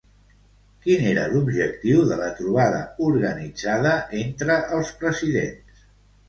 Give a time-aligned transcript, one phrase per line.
[0.85, 2.79] Quin era l'objectiu de la trobada
[3.11, 3.93] organitzada
[4.23, 5.85] entre els presidents?